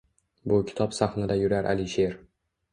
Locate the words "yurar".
1.43-1.71